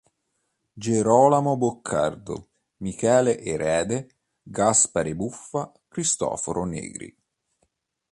Gerolamo 0.79 1.57
Boccardo, 1.57 2.49
Michele 2.77 3.39
Erede, 3.39 4.09
Gaspare 4.41 5.13
Buffa, 5.13 5.71
Cristoforo 5.87 6.65
Negri. 6.65 7.15